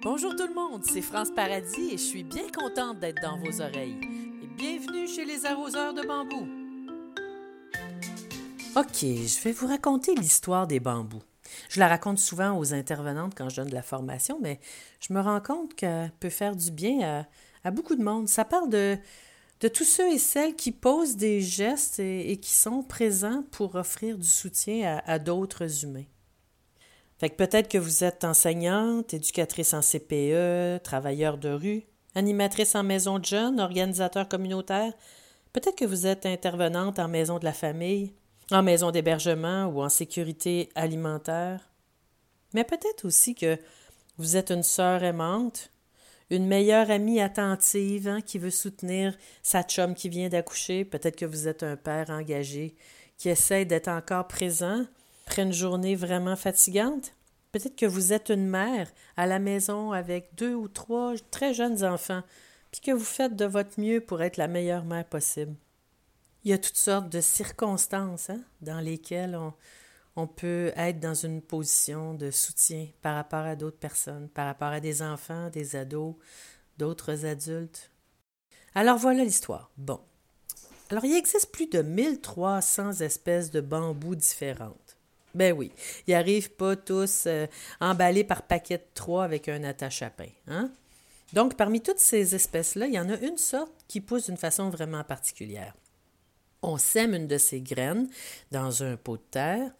[0.00, 3.60] Bonjour tout le monde, c'est France Paradis et je suis bien contente d'être dans vos
[3.60, 3.98] oreilles.
[4.40, 6.46] Et bienvenue chez les arroseurs de bambou.
[8.76, 11.22] Ok, je vais vous raconter l'histoire des bambous.
[11.68, 14.60] Je la raconte souvent aux intervenantes quand je donne de la formation, mais
[15.00, 17.26] je me rends compte qu'elle peut faire du bien
[17.64, 18.28] à, beaucoup de monde.
[18.28, 18.96] Ça parle de,
[19.60, 24.16] de tous ceux et celles qui posent des gestes et, qui sont présents pour offrir
[24.16, 26.06] du soutien à d'autres humains.
[27.18, 31.82] Fait que peut-être que vous êtes enseignante, éducatrice en CPE, travailleur de rue,
[32.14, 34.92] animatrice en maison de jeunes, organisateur communautaire.
[35.52, 38.12] Peut-être que vous êtes intervenante en maison de la famille,
[38.52, 41.68] en maison d'hébergement ou en sécurité alimentaire.
[42.54, 43.58] Mais peut-être aussi que
[44.16, 45.70] vous êtes une sœur aimante,
[46.30, 50.84] une meilleure amie attentive hein, qui veut soutenir sa chum qui vient d'accoucher.
[50.84, 52.76] Peut-être que vous êtes un père engagé
[53.16, 54.84] qui essaie d'être encore présent
[55.28, 57.12] après une journée vraiment fatigante?
[57.52, 61.84] Peut-être que vous êtes une mère à la maison avec deux ou trois très jeunes
[61.84, 62.22] enfants,
[62.70, 65.54] puis que vous faites de votre mieux pour être la meilleure mère possible.
[66.44, 69.52] Il y a toutes sortes de circonstances hein, dans lesquelles on,
[70.16, 74.68] on peut être dans une position de soutien par rapport à d'autres personnes, par rapport
[74.68, 76.14] à des enfants, des ados,
[76.78, 77.90] d'autres adultes.
[78.74, 79.70] Alors voilà l'histoire.
[79.76, 80.00] Bon.
[80.88, 84.87] Alors il existe plus de 1300 espèces de bambous différentes.
[85.38, 85.70] Ben oui,
[86.08, 87.46] ils n'arrivent pas tous euh,
[87.80, 90.30] emballés par paquet de trois avec un attache à pain.
[90.48, 90.72] Hein?
[91.32, 94.68] Donc, parmi toutes ces espèces-là, il y en a une sorte qui pousse d'une façon
[94.68, 95.76] vraiment particulière.
[96.60, 98.08] On sème une de ces graines
[98.50, 99.70] dans un pot de terre,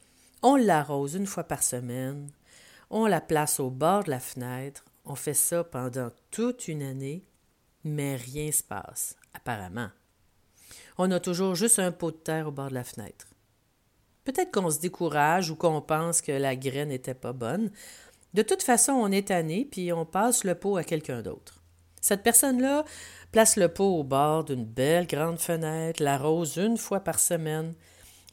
[0.45, 2.31] on l'arrose une fois par semaine,
[2.89, 7.25] on la place au bord de la fenêtre, on fait ça pendant toute une année,
[7.83, 9.89] mais rien ne se passe, apparemment.
[10.99, 13.28] On a toujours juste un pot de terre au bord de la fenêtre.
[14.29, 17.71] Peut-être qu'on se décourage ou qu'on pense que la graine n'était pas bonne.
[18.35, 21.63] De toute façon, on est tanné, puis on passe le pot à quelqu'un d'autre.
[22.03, 22.85] Cette personne-là
[23.33, 27.73] place le pot au bord d'une belle grande fenêtre, l'arrose une fois par semaine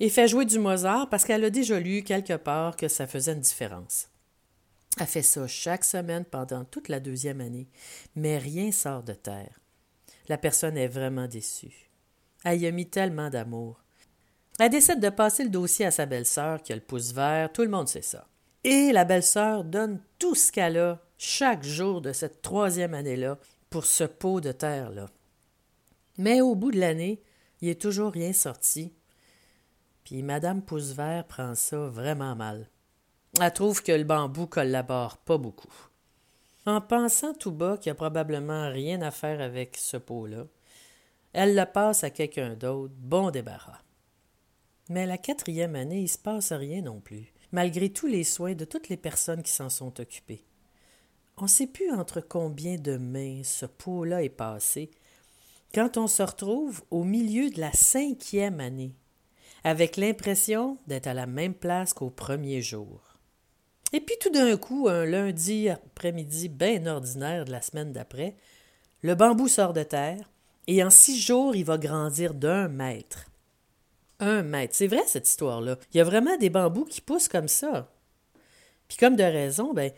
[0.02, 3.32] et fait jouer du Mozart parce qu'elle a déjà lu quelque part que ça faisait
[3.32, 4.10] une différence.
[5.00, 7.70] Elle fait ça chaque semaine pendant toute la deuxième année,
[8.18, 9.62] mais rien sort de terre.
[10.28, 11.90] La personne est vraiment déçue.
[12.44, 13.85] Elle y a mis tellement d'amour.
[14.60, 17.64] Elle décide de passer le dossier à sa belle-sœur qui a le pouce vert, tout
[17.64, 18.28] le monde sait ça.
[18.64, 23.38] Et la belle-sœur donne tout ce qu'elle a chaque jour de cette troisième année-là
[23.70, 25.10] pour ce pot de terre-là.
[26.18, 27.22] Mais au bout de l'année,
[27.62, 28.94] il n'est toujours rien sorti.
[30.04, 32.70] Puis Madame Pouce-Vert prend ça vraiment mal.
[33.42, 35.74] Elle trouve que le bambou collabore pas beaucoup.
[36.66, 40.46] En pensant tout bas qu'il n'y a probablement rien à faire avec ce pot-là,
[41.34, 43.85] elle le passe à quelqu'un d'autre, bon débarras.
[44.90, 48.54] Mais la quatrième année, il ne se passe rien non plus, malgré tous les soins
[48.54, 50.46] de toutes les personnes qui s'en sont occupées.
[51.38, 54.92] On ne sait plus entre combien de mains ce pot-là est passé,
[55.74, 58.96] quand on se retrouve au milieu de la cinquième année,
[59.64, 63.02] avec l'impression d'être à la même place qu'au premier jour.
[63.92, 68.36] Et puis tout d'un coup, un lundi après-midi bien ordinaire de la semaine d'après,
[69.02, 70.30] le bambou sort de terre,
[70.68, 73.26] et en six jours, il va grandir d'un mètre.
[74.20, 74.76] Un mètre.
[74.76, 75.78] C'est vrai, cette histoire-là.
[75.94, 77.92] Il y a vraiment des bambous qui poussent comme ça.
[78.88, 79.92] Puis comme de raison, ben,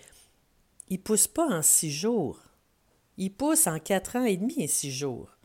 [0.89, 2.39] ils poussent pas en six jours.
[3.17, 5.37] Ils poussent en quatre ans et demi et six jours.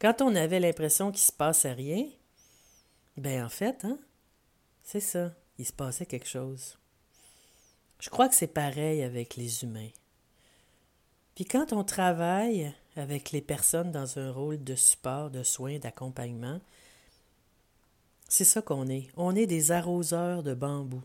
[0.00, 2.06] Quand on avait l'impression qu'il se passait rien,
[3.16, 3.98] ben en fait, hein,
[4.82, 6.78] c'est ça, il se passait quelque chose.
[8.00, 9.90] Je crois que c'est pareil avec les humains.
[11.34, 16.60] Puis quand on travaille avec les personnes dans un rôle de support, de soins, d'accompagnement,
[18.34, 19.06] c'est ça qu'on est.
[19.16, 21.00] On est des arroseurs de bambou.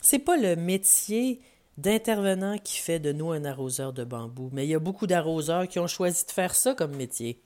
[0.00, 1.40] C'est pas le métier
[1.76, 5.68] d'intervenant qui fait de nous un arroseur de bambou, mais il y a beaucoup d'arroseurs
[5.68, 7.40] qui ont choisi de faire ça comme métier.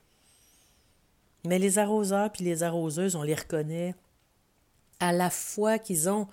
[1.44, 3.94] Mais les arroseurs puis les arroseuses, on les reconnaît
[4.98, 6.26] à la fois qu'ils ont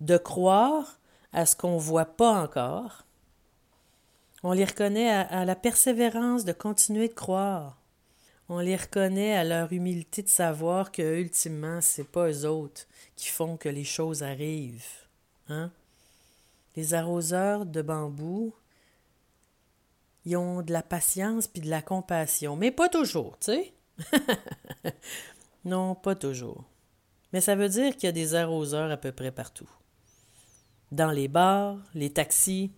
[0.00, 1.00] de croire
[1.32, 3.02] à ce qu'on ne voit pas encore.
[4.44, 7.80] On les reconnaît à la persévérance de continuer de croire
[8.50, 12.82] on les reconnaît à leur humilité de savoir que ultimement c'est pas eux autres
[13.14, 15.06] qui font que les choses arrivent.
[15.48, 15.70] Hein?
[16.74, 18.52] Les arroseurs de bambou,
[20.24, 23.72] ils ont de la patience puis de la compassion, mais pas toujours, tu sais?
[25.64, 26.64] non, pas toujours.
[27.32, 29.70] Mais ça veut dire qu'il y a des arroseurs à peu près partout.
[30.90, 32.72] Dans les bars, les taxis,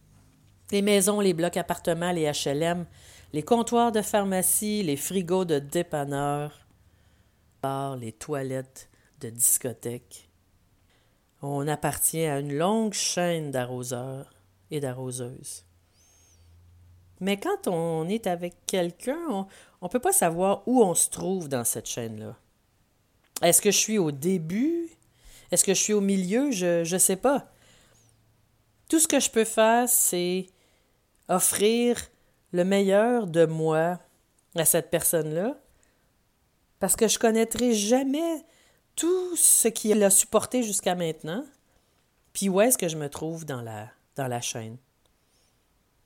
[0.71, 2.85] les maisons, les blocs appartements, les HLM,
[3.33, 6.67] les comptoirs de pharmacie, les frigos de dépanneurs,
[7.99, 8.91] les toilettes
[9.21, 10.29] de discothèques.
[11.41, 14.33] On appartient à une longue chaîne d'arroseurs
[14.71, 15.65] et d'arroseuses.
[17.21, 19.47] Mais quand on est avec quelqu'un,
[19.81, 22.37] on ne peut pas savoir où on se trouve dans cette chaîne-là.
[23.43, 24.91] Est-ce que je suis au début?
[25.51, 26.51] Est-ce que je suis au milieu?
[26.51, 27.53] Je ne sais pas.
[28.89, 30.47] Tout ce que je peux faire, c'est
[31.29, 31.97] offrir
[32.53, 33.99] le meilleur de moi
[34.55, 35.57] à cette personne-là,
[36.79, 38.45] parce que je connaîtrai jamais
[38.97, 41.45] tout ce qui l'a supporté jusqu'à maintenant,
[42.33, 44.77] puis où est-ce que je me trouve dans la, dans la chaîne.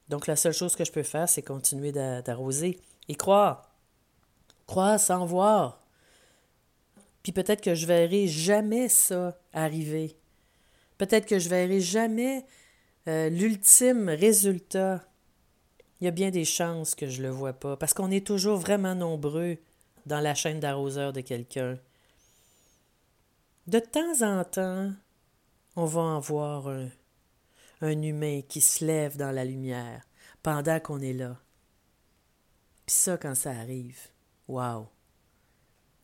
[0.09, 3.75] Donc la seule chose que je peux faire, c'est continuer d'arroser et croire.
[4.67, 5.81] Croire sans voir.
[7.23, 10.17] Puis peut-être que je verrai jamais ça arriver.
[10.99, 12.45] Peut-être que je verrai jamais
[13.09, 15.05] euh, l'ultime résultat.
[16.01, 18.27] Il y a bien des chances que je ne le vois pas, parce qu'on est
[18.27, 19.57] toujours vraiment nombreux
[20.05, 21.79] dans la chaîne d'arroseur de quelqu'un.
[23.67, 24.93] De temps en temps,
[25.75, 26.89] on va en voir un,
[27.81, 30.03] un humain qui se lève dans la lumière
[30.43, 31.41] pendant qu'on est là.
[32.87, 33.99] Puis ça, quand ça arrive,
[34.49, 34.89] wow!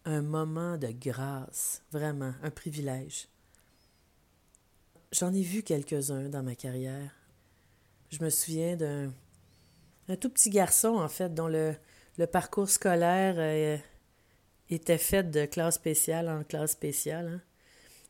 [0.04, 3.28] Un moment de grâce, vraiment, un privilège.
[5.12, 7.14] J'en ai vu quelques-uns dans ma carrière.
[8.10, 9.12] Je me souviens d'un
[10.08, 11.74] un tout petit garçon, en fait, dont le,
[12.26, 13.76] parcours scolaire euh,
[14.70, 17.28] était fait de classe spéciale en classe spéciale.
[17.28, 17.40] Hein.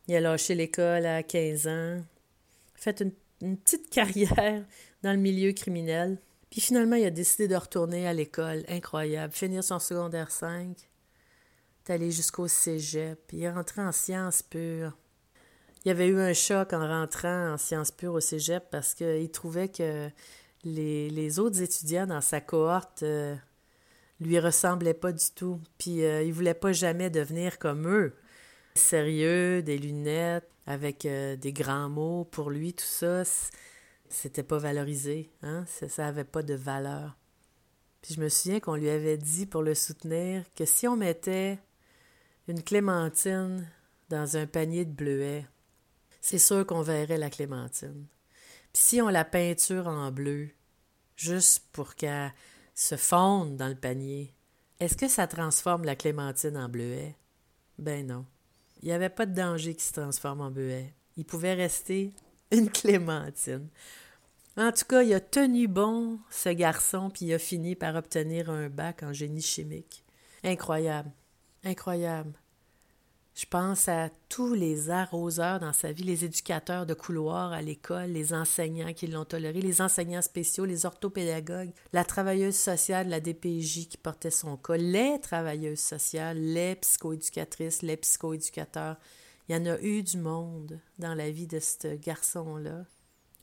[0.09, 2.03] Il a lâché l'école à 15 ans,
[2.75, 3.01] fait
[3.41, 4.65] une, petite carrière
[5.03, 6.19] dans le milieu criminel.
[6.51, 8.65] Puis finalement, il a décidé de retourner à l'école.
[8.69, 9.33] Incroyable.
[9.33, 10.77] Finir son secondaire 5.
[10.77, 13.33] Est allé jusqu'au cégep.
[13.33, 14.97] Est rentré en sciences pures.
[15.85, 19.31] Il y avait eu un choc en rentrant en sciences pures au cégep parce qu'il
[19.31, 20.09] trouvait que
[20.65, 23.35] les, autres étudiants dans sa cohorte euh,
[24.21, 25.61] lui ressemblaient pas du tout.
[25.79, 28.15] Puis euh, il voulait pas jamais devenir comme eux.
[28.75, 32.25] Sérieux, des lunettes, avec euh, des grands mots.
[32.25, 33.23] Pour lui, tout ça,
[34.09, 35.31] c'était pas valorisé.
[35.43, 35.65] Hein?
[35.67, 37.17] Ça n'avait pas de valeur.
[38.01, 41.59] Puis je me souviens qu'on lui avait dit pour le soutenir que si on mettait
[42.49, 43.69] une clémentine
[44.09, 45.47] dans un panier de bleuets,
[46.21, 48.07] c'est sûr qu'on verrait la clémentine.
[48.73, 50.51] Si on la peinture en bleu,
[51.17, 52.33] juste pour qu'elle
[52.75, 54.35] se fonde dans le panier,
[54.81, 57.15] est-ce que ça transforme la clémentine en bleuet?
[57.79, 58.27] Ben non.
[58.83, 60.93] Il n'y avait pas de danger qu'il se transforme en bleuet.
[61.17, 62.13] Il pouvait rester
[62.51, 63.69] une clémentine.
[64.57, 68.51] En tout cas, il a tenu bon, ce garçon, puis il a fini par obtenir
[68.51, 70.05] un bac en génie chimique.
[70.45, 71.11] Incroyable.
[71.65, 72.33] Incroyable.
[73.35, 78.11] Je pense à tous les arroseurs dans sa vie, les éducateurs de couloir à l'école,
[78.11, 83.89] les enseignants qui l'ont toléré, les enseignants spéciaux, les orthopédagogues, la travailleuse sociale la DPJ
[83.89, 88.97] qui portait son cas, les travailleuses sociales, les psychoéducatrices, les psychoéducateurs.
[89.49, 92.85] Il y en a eu du monde dans la vie de ce garçon-là.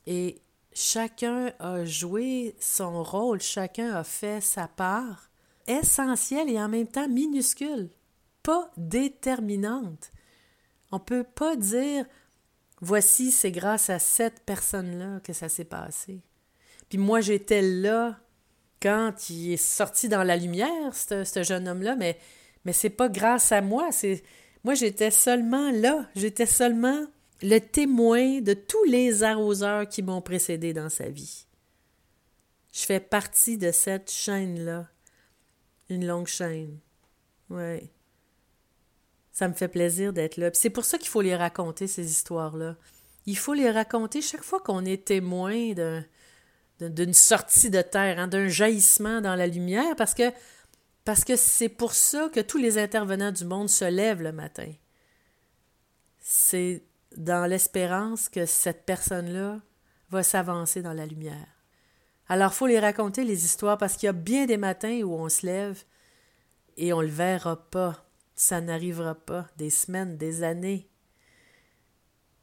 [0.06, 0.40] Et
[0.72, 5.30] chacun a joué son rôle, chacun a fait sa part,
[5.66, 7.90] essentielle et en même temps minuscule
[8.42, 10.10] pas déterminante.
[10.92, 12.04] On ne peut pas dire
[12.80, 16.20] voici, c'est grâce à cette personne-là que ça s'est passé.
[16.88, 18.18] Puis moi, j'étais là
[18.82, 22.18] quand il est sorti dans la lumière, ce jeune homme-là, mais,
[22.64, 23.92] mais c'est pas grâce à moi.
[23.92, 24.22] C'est
[24.64, 26.08] Moi, j'étais seulement là.
[26.16, 27.06] J'étais seulement
[27.42, 31.46] le témoin de tous les arroseurs qui m'ont précédé dans sa vie.
[32.72, 34.88] Je fais partie de cette chaîne-là.
[35.88, 36.78] Une longue chaîne.
[37.48, 37.90] Ouais.
[39.32, 40.50] Ça me fait plaisir d'être là.
[40.52, 42.76] c'est pour ça qu'il faut les raconter, ces histoires-là.
[43.26, 45.72] Il faut les raconter chaque fois qu'on est témoin
[46.80, 50.32] d'une sortie de terre, hein, d'un jaillissement dans la lumière, parce que
[51.04, 54.70] parce que c'est pour ça que tous les intervenants du monde se lèvent le matin.
[56.20, 56.82] C'est
[57.16, 59.60] dans l'espérance que cette personne-là
[60.10, 61.48] va s'avancer dans la lumière.
[62.28, 65.14] Alors, il faut les raconter, les histoires, parce qu'il y a bien des matins où
[65.14, 65.82] on se lève
[66.76, 68.06] et on ne le verra pas
[68.40, 70.88] ça n'arrivera pas, des semaines, des années.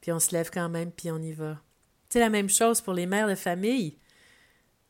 [0.00, 1.60] Puis on se lève quand même, puis on y va.
[2.08, 3.98] C'est la même chose pour les mères de famille.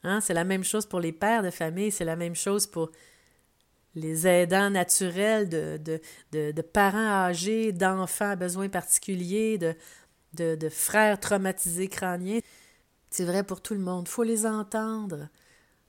[0.03, 0.21] Hein?
[0.21, 2.91] C'est la même chose pour les pères de famille, c'est la même chose pour
[3.95, 12.41] les aidants naturels de, parents âgés, d'enfants à besoins particuliers, de frères traumatisés crâniens.
[13.09, 14.07] C'est vrai pour tout le monde.
[14.07, 15.31] Il faut les entendre.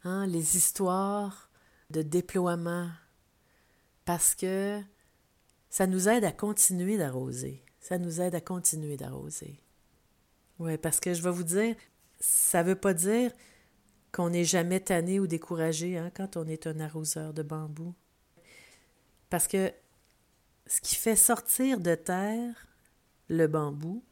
[0.05, 0.25] Hein?
[0.27, 1.49] Les histoires
[1.89, 2.87] de déploiement.
[4.05, 4.81] Parce que
[5.69, 7.63] ça nous aide à continuer d'arroser.
[7.79, 9.59] Ça nous aide à continuer d'arroser.
[10.59, 11.75] Oui, parce que je vais vous dire,
[12.19, 13.31] ça ne veut pas dire
[14.11, 17.93] qu'on n'est jamais tanné ou découragé hein, quand on est un arroseur de bambou.
[19.29, 19.71] Parce que
[20.65, 22.67] ce qui fait sortir de terre
[23.29, 24.03] le bambou,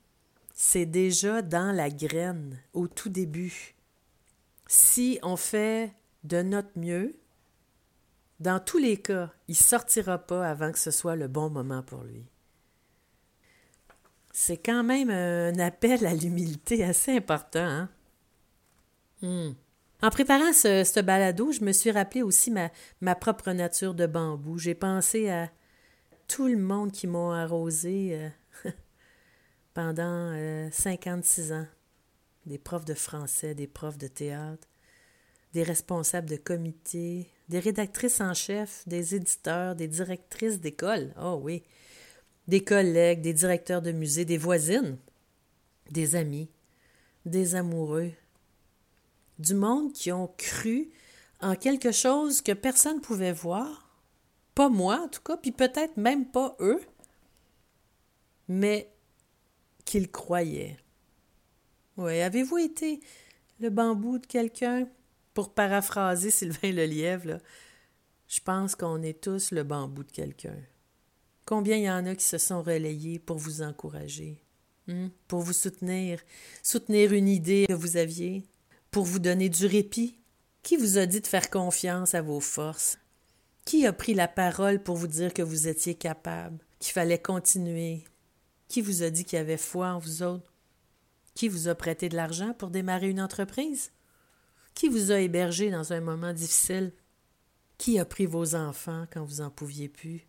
[0.54, 3.76] c'est déjà dans la graine, au tout début.
[4.68, 5.94] Si on fait
[6.28, 7.20] de notre mieux.
[8.40, 12.04] Dans tous les cas, il sortira pas avant que ce soit le bon moment pour
[12.04, 12.26] lui.
[14.32, 17.66] C'est quand même un appel à l'humilité assez important.
[17.66, 17.90] Hein?
[19.24, 19.54] Hmm.
[20.04, 22.54] En préparant ce, balado, je me suis rappelé aussi
[23.02, 24.60] ma, propre nature de bambou.
[24.60, 25.50] J'ai pensé à
[26.28, 28.32] tout le monde qui m'a arrosé
[28.66, 28.70] euh,
[29.74, 31.68] pendant 56 euh, ans.
[32.46, 34.68] Des profs de français, des profs de théâtre,
[35.54, 41.14] des responsables de comité, des rédactrices en chef, des éditeurs, des directrices d'école.
[41.22, 41.64] Oh oui.
[42.48, 44.98] Des collègues, des directeurs de musée, des voisines,
[45.92, 46.50] des amis,
[47.26, 48.12] des amoureux,
[49.40, 50.90] du monde qui ont cru
[51.42, 53.88] en quelque chose que personne ne pouvait voir,
[54.56, 56.82] pas moi en tout cas, puis peut-être même pas eux,
[58.48, 58.92] mais
[59.86, 60.78] qu'ils croyaient.
[61.98, 63.00] Oui, avez-vous été
[63.60, 64.88] le bambou de quelqu'un?
[65.38, 67.38] Pour paraphraser Sylvain Lelièvre,
[68.28, 70.58] je pense qu'on est tous le bambou de quelqu'un.
[71.46, 74.44] Combien il y en a qui se sont relayés pour vous encourager,
[74.88, 75.10] hmm?
[75.28, 76.20] pour vous soutenir,
[76.64, 78.48] soutenir une idée que vous aviez,
[78.90, 80.20] pour vous donner du répit?
[80.64, 82.98] Qui vous a dit de faire confiance à vos forces?
[83.64, 88.06] Qui a pris la parole pour vous dire que vous étiez capable, qu'il fallait continuer?
[88.70, 90.52] Qui vous a dit qu'il y avait foi en vous autres?
[91.36, 93.92] Qui vous a prêté de l'argent pour démarrer une entreprise?
[94.78, 96.94] Qui vous a hébergé dans un moment difficile?
[97.80, 100.28] Qui a pris vos enfants quand vous en pouviez plus?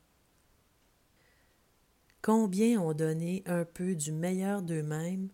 [2.22, 5.28] Combien ont donné un peu du meilleur d'eux-mêmes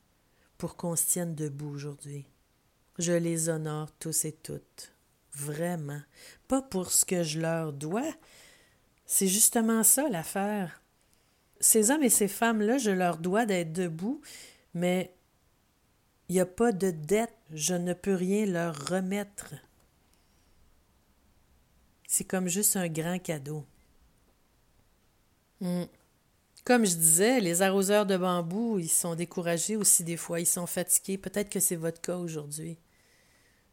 [0.59, 2.27] pour qu'on se tienne debout aujourd'hui?
[2.99, 4.93] Je les honore tous et toutes.
[5.33, 6.03] Vraiment.
[6.49, 8.13] Pas pour ce que je leur dois.
[9.07, 10.83] C'est justement ça l'affaire.
[11.61, 14.21] Ces hommes et ces femmes-là, je leur dois d'être debout,
[14.75, 15.15] mais
[16.29, 17.35] il n'y a pas de dette.
[17.53, 19.55] Je ne peux rien leur remettre.
[22.09, 23.65] C'est comme juste un grand cadeau.
[25.61, 25.85] Hmm.
[26.65, 30.67] Comme je disais, les arroseurs de bambou, ils sont découragés aussi des fois, ils sont
[30.67, 31.19] fatigués.
[31.19, 32.79] Peut-être que c'est votre cas aujourd'hui.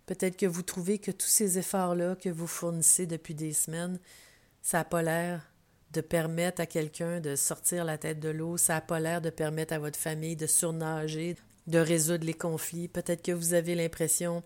[0.05, 3.97] Peut-être que vous trouvez que tous ces efforts-là que vous fournissez depuis des semaines,
[4.61, 5.41] ça n'a pas l'air
[5.93, 9.29] de permettre à quelqu'un de sortir la tête de l'eau, ça n'a pas l'air de
[9.29, 11.35] permettre à votre famille de surnager,
[11.67, 12.87] de résoudre les conflits.
[12.87, 14.43] Peut-être que vous avez l'impression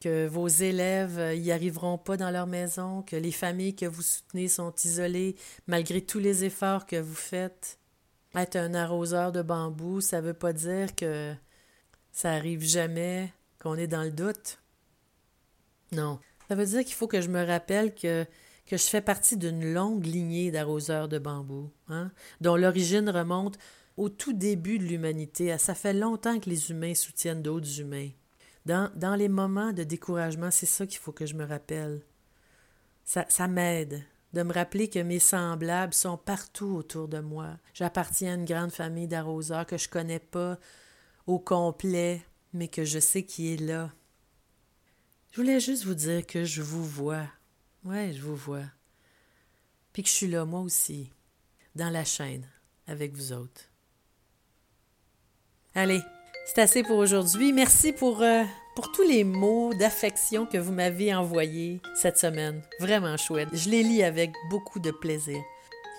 [0.00, 4.48] que vos élèves n'y arriveront pas dans leur maison, que les familles que vous soutenez
[4.48, 5.36] sont isolées
[5.66, 7.78] malgré tous les efforts que vous faites.
[8.34, 11.34] Être un arroseur de bambou, ça ne veut pas dire que
[12.10, 14.58] ça arrive jamais, qu'on est dans le doute.
[15.92, 16.18] Non.
[16.48, 18.26] Ça veut dire qu'il faut que je me rappelle que,
[18.66, 22.10] que je fais partie d'une longue lignée d'arroseurs de bambou, hein,
[22.40, 23.56] dont l'origine remonte
[23.96, 25.56] au tout début de l'humanité.
[25.58, 28.10] Ça fait longtemps que les humains soutiennent d'autres humains.
[28.64, 32.02] Dans, les moments de découragement, c'est ça qu'il faut que je me rappelle.
[33.04, 37.58] Ça, m'aide de me rappeler que mes semblables sont partout autour de moi.
[37.74, 40.58] J'appartiens à une grande famille d'arroseurs que je connais pas
[41.26, 42.22] au complet,
[42.52, 43.92] mais que je sais qui est là.
[45.32, 47.26] Je voulais juste vous dire que je vous vois.
[47.84, 48.64] Ouais, je vous vois.
[49.92, 51.10] Puis que je suis là, moi aussi,
[51.74, 52.46] dans la chaîne,
[52.86, 53.71] avec vous autres.
[55.74, 56.02] Allez,
[56.44, 57.50] c'est assez pour aujourd'hui.
[57.52, 58.42] Merci pour, euh,
[58.74, 62.60] pour tous les mots d'affection que vous m'avez envoyés cette semaine.
[62.78, 63.48] Vraiment chouette.
[63.52, 65.40] Je les lis avec beaucoup de plaisir.